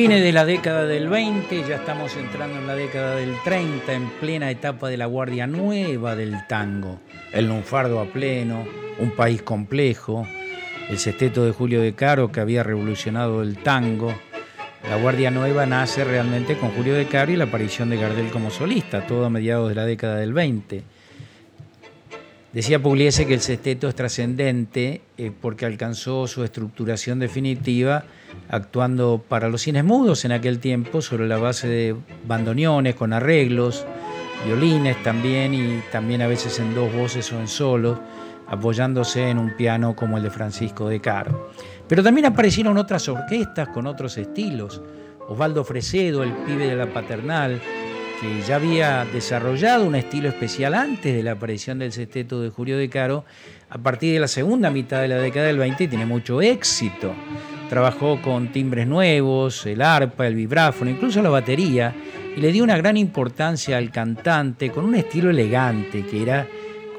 Fines 0.00 0.22
de 0.22 0.32
la 0.32 0.44
década 0.44 0.86
del 0.86 1.08
20, 1.08 1.64
ya 1.68 1.74
estamos 1.74 2.16
entrando 2.16 2.58
en 2.58 2.66
la 2.66 2.76
década 2.76 3.16
del 3.16 3.34
30, 3.42 3.92
en 3.92 4.08
plena 4.20 4.50
etapa 4.50 4.88
de 4.88 4.96
la 4.96 5.06
guardia 5.06 5.48
nueva 5.48 6.14
del 6.14 6.36
tango. 6.48 7.00
El 7.32 7.48
lunfardo 7.48 8.00
a 8.00 8.06
pleno, 8.06 8.64
un 8.98 9.10
país 9.10 9.42
complejo, 9.42 10.26
el 10.88 10.98
sexteto 10.98 11.44
de 11.44 11.50
Julio 11.50 11.82
de 11.82 11.94
Caro 11.94 12.30
que 12.30 12.40
había 12.40 12.62
revolucionado 12.62 13.42
el 13.42 13.58
tango. 13.58 14.14
La 14.88 14.96
Guardia 14.96 15.30
Nueva 15.30 15.66
nace 15.66 16.04
realmente 16.04 16.56
con 16.56 16.70
Julio 16.70 16.94
de 16.94 17.06
Caro 17.06 17.30
y 17.30 17.36
la 17.36 17.44
aparición 17.44 17.90
de 17.90 17.96
Gardel 17.96 18.30
como 18.30 18.50
solista, 18.50 19.06
todo 19.06 19.24
a 19.24 19.30
mediados 19.30 19.68
de 19.68 19.74
la 19.74 19.84
década 19.84 20.16
del 20.16 20.32
20. 20.32 20.82
Decía 22.52 22.82
Pugliese 22.82 23.26
que 23.26 23.34
el 23.34 23.40
sexteto 23.40 23.88
es 23.88 23.94
trascendente 23.94 25.02
eh, 25.16 25.30
porque 25.40 25.66
alcanzó 25.66 26.26
su 26.26 26.42
estructuración 26.42 27.20
definitiva 27.20 28.04
actuando 28.48 29.22
para 29.28 29.48
los 29.48 29.62
cines 29.62 29.84
mudos 29.84 30.24
en 30.24 30.32
aquel 30.32 30.58
tiempo 30.58 31.00
sobre 31.00 31.28
la 31.28 31.38
base 31.38 31.68
de 31.68 31.94
bandoneones 32.26 32.96
con 32.96 33.12
arreglos, 33.12 33.86
violines 34.44 35.00
también 35.04 35.54
y 35.54 35.80
también 35.92 36.22
a 36.22 36.26
veces 36.26 36.58
en 36.58 36.74
dos 36.74 36.92
voces 36.92 37.30
o 37.32 37.38
en 37.38 37.46
solos, 37.46 37.98
apoyándose 38.50 39.30
en 39.30 39.38
un 39.38 39.56
piano 39.56 39.94
como 39.96 40.18
el 40.18 40.24
de 40.24 40.30
Francisco 40.30 40.88
de 40.88 41.00
Caro. 41.00 41.50
Pero 41.88 42.02
también 42.02 42.26
aparecieron 42.26 42.76
otras 42.76 43.08
orquestas 43.08 43.68
con 43.68 43.86
otros 43.86 44.18
estilos. 44.18 44.82
Osvaldo 45.28 45.64
Fresedo, 45.64 46.24
el 46.24 46.32
pibe 46.32 46.66
de 46.66 46.76
la 46.76 46.92
paternal, 46.92 47.60
que 48.20 48.42
ya 48.42 48.56
había 48.56 49.06
desarrollado 49.12 49.86
un 49.86 49.94
estilo 49.94 50.28
especial 50.28 50.74
antes 50.74 51.14
de 51.14 51.22
la 51.22 51.32
aparición 51.32 51.78
del 51.78 51.92
sexteto 51.92 52.40
de 52.42 52.50
Julio 52.50 52.76
de 52.76 52.90
Caro, 52.90 53.24
a 53.70 53.78
partir 53.78 54.12
de 54.12 54.20
la 54.20 54.28
segunda 54.28 54.68
mitad 54.68 55.00
de 55.00 55.08
la 55.08 55.18
década 55.18 55.46
del 55.46 55.58
20 55.58 55.88
tiene 55.88 56.04
mucho 56.04 56.42
éxito. 56.42 57.14
Trabajó 57.68 58.20
con 58.20 58.50
timbres 58.50 58.88
nuevos, 58.88 59.64
el 59.64 59.80
arpa, 59.80 60.26
el 60.26 60.34
vibráfono, 60.34 60.90
incluso 60.90 61.22
la 61.22 61.30
batería, 61.30 61.94
y 62.36 62.40
le 62.40 62.50
dio 62.50 62.64
una 62.64 62.76
gran 62.76 62.96
importancia 62.96 63.76
al 63.76 63.92
cantante 63.92 64.70
con 64.70 64.84
un 64.84 64.96
estilo 64.96 65.30
elegante 65.30 66.04
que 66.04 66.22
era, 66.22 66.46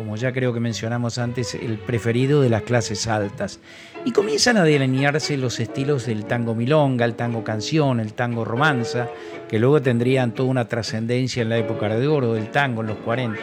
como 0.00 0.16
ya 0.16 0.32
creo 0.32 0.54
que 0.54 0.60
mencionamos 0.60 1.18
antes, 1.18 1.54
el 1.54 1.76
preferido 1.76 2.40
de 2.40 2.48
las 2.48 2.62
clases 2.62 3.06
altas. 3.06 3.60
Y 4.06 4.12
comienzan 4.12 4.56
a 4.56 4.64
delinearse 4.64 5.36
los 5.36 5.60
estilos 5.60 6.06
del 6.06 6.24
tango 6.24 6.54
milonga, 6.54 7.04
el 7.04 7.16
tango 7.16 7.44
canción, 7.44 8.00
el 8.00 8.14
tango 8.14 8.46
romanza, 8.46 9.10
que 9.46 9.58
luego 9.58 9.82
tendrían 9.82 10.32
toda 10.32 10.48
una 10.48 10.66
trascendencia 10.66 11.42
en 11.42 11.50
la 11.50 11.58
época 11.58 11.86
de 11.90 12.08
oro 12.08 12.32
del 12.32 12.50
tango, 12.50 12.80
en 12.80 12.86
los 12.86 12.96
40. 12.96 13.40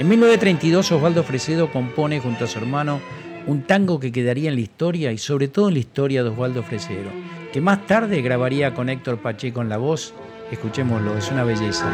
En 0.00 0.08
1932 0.08 0.90
Osvaldo 0.90 1.22
Fresedo 1.22 1.70
compone 1.70 2.18
junto 2.18 2.46
a 2.46 2.48
su 2.48 2.58
hermano 2.58 2.98
un 3.46 3.62
tango 3.62 4.00
que 4.00 4.10
quedaría 4.10 4.48
en 4.48 4.56
la 4.56 4.62
historia 4.62 5.12
y 5.12 5.18
sobre 5.18 5.46
todo 5.46 5.68
en 5.68 5.74
la 5.74 5.80
historia 5.80 6.24
de 6.24 6.30
Osvaldo 6.30 6.64
Fresedo, 6.64 7.10
que 7.52 7.60
más 7.60 7.86
tarde 7.86 8.22
grabaría 8.22 8.74
con 8.74 8.88
Héctor 8.88 9.18
Pacheco 9.18 9.62
en 9.62 9.68
la 9.68 9.76
voz. 9.76 10.14
Escuchémoslo, 10.50 11.16
es 11.16 11.30
una 11.30 11.44
belleza. 11.44 11.88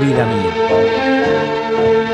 Vida 0.00 0.26
mía. 0.26 2.11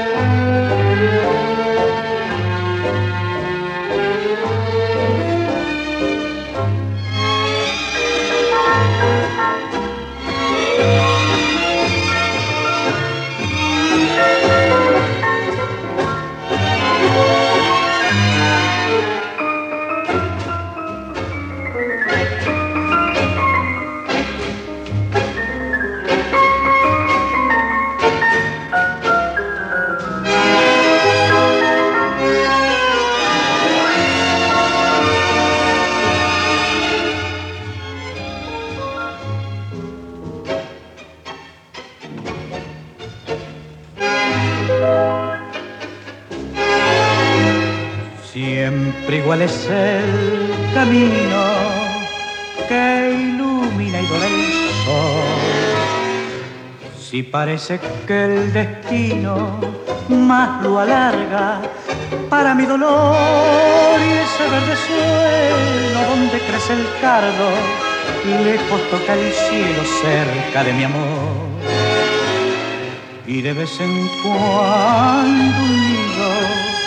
¿Cuál 49.24 49.42
es 49.42 49.66
el 49.70 50.72
camino 50.74 51.44
que 52.68 53.12
ilumina 53.12 54.00
y 54.00 54.06
duele 54.06 54.26
el 54.26 54.52
sol? 54.84 55.22
Si 56.98 57.22
parece 57.22 57.80
que 58.06 58.24
el 58.24 58.52
destino 58.52 59.58
más 60.08 60.62
lo 60.62 60.80
alarga 60.80 61.62
para 62.28 62.54
mi 62.54 62.66
dolor 62.66 64.00
y 64.00 64.12
ese 64.12 64.44
verde 64.50 64.76
suelo 64.86 66.08
donde 66.10 66.38
crece 66.38 66.72
el 66.74 66.86
cardo, 67.00 67.48
lejos 68.44 68.80
toca 68.90 69.14
el 69.14 69.32
cielo 69.32 69.82
cerca 70.02 70.64
de 70.64 70.72
mi 70.74 70.84
amor. 70.84 71.48
Y 73.26 73.40
de 73.40 73.52
vez 73.54 73.80
en 73.80 74.08
cuando 74.22 75.62
unido 75.62 76.77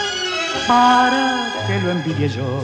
para 0.67 1.47
que 1.67 1.79
lo 1.81 1.91
envidie 1.91 2.29
yo. 2.29 2.63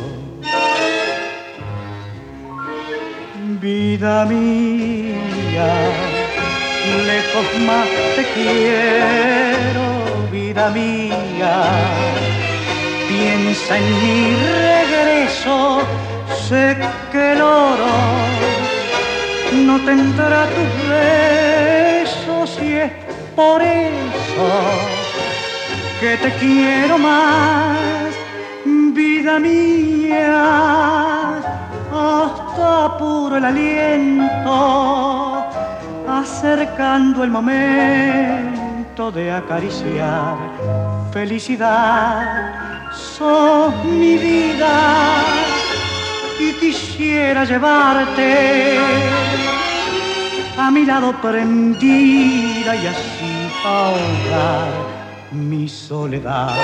Vida 3.62 4.25
mía, 4.25 5.69
lejos 7.06 7.47
más 7.66 7.88
te 8.16 8.24
quiero, 8.35 9.85
vida 10.31 10.69
mía. 10.69 11.56
Piensa 13.08 13.78
en 13.78 13.88
mi 14.03 14.35
regreso, 14.66 15.81
sé 16.47 16.78
que 17.12 17.34
el 17.34 17.41
oro 17.41 17.96
no 19.66 19.79
tendrá 19.85 20.46
tus 20.56 20.90
besos 20.90 22.59
y 22.62 22.74
es 22.75 22.91
por 23.35 23.62
eso 23.62 25.06
que 26.00 26.16
te 26.18 26.31
quiero 26.35 26.97
más 26.97 28.13
vida 28.66 29.40
mía, 29.40 31.40
hasta 31.91 32.85
apuro 32.85 33.38
el 33.38 33.46
aliento, 33.46 35.46
acercando 36.08 37.24
el 37.24 37.31
momento 37.31 39.12
de 39.12 39.31
acariciar 39.31 40.38
felicidad. 41.12 42.53
Sos 42.94 43.74
mi 43.85 44.18
vida 44.18 45.24
y 46.40 46.53
quisiera 46.53 47.44
llevarte 47.44 48.79
a 50.58 50.72
mi 50.72 50.85
lado 50.85 51.14
prendida 51.22 52.75
y 52.75 52.88
así 52.88 53.52
ahogar 53.64 55.06
mi 55.32 55.68
soledad. 55.68 56.56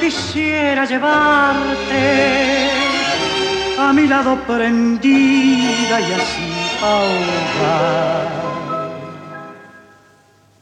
Quisiera 0.00 0.84
llevarte 0.84 2.68
a 3.78 3.92
mi 3.92 4.06
lado 4.06 4.36
prendida 4.46 6.00
y 6.00 6.12
así 6.12 6.52
ahogar 6.82 8.44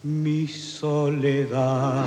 mi 0.02 0.46
soledad. 0.48 2.04